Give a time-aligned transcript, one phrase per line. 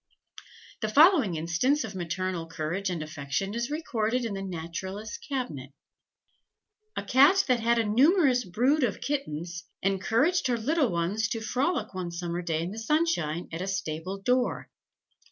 [0.79, 5.73] The following instance of maternal courage and affection is recorded in the Naturalists' Cabinet:
[6.95, 11.93] "A Cat that had a numerous brood of kittens, encouraged her little ones to frolic
[11.93, 14.71] one summer day in the sunshine, at a stable door.